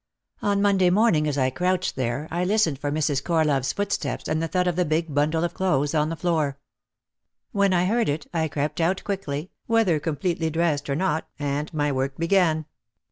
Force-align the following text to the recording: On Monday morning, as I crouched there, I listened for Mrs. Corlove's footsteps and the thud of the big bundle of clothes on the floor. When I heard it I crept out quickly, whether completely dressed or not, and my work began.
On 0.41 0.63
Monday 0.63 0.89
morning, 0.89 1.27
as 1.27 1.37
I 1.37 1.51
crouched 1.51 1.95
there, 1.95 2.27
I 2.31 2.43
listened 2.43 2.79
for 2.79 2.91
Mrs. 2.91 3.21
Corlove's 3.23 3.71
footsteps 3.71 4.27
and 4.27 4.41
the 4.41 4.47
thud 4.47 4.65
of 4.65 4.75
the 4.75 4.83
big 4.83 5.13
bundle 5.13 5.43
of 5.43 5.53
clothes 5.53 5.93
on 5.93 6.09
the 6.09 6.15
floor. 6.15 6.57
When 7.51 7.71
I 7.71 7.85
heard 7.85 8.09
it 8.09 8.25
I 8.33 8.47
crept 8.47 8.81
out 8.81 9.03
quickly, 9.03 9.51
whether 9.67 9.99
completely 9.99 10.49
dressed 10.49 10.89
or 10.89 10.95
not, 10.95 11.27
and 11.37 11.71
my 11.71 11.91
work 11.91 12.17
began. 12.17 12.65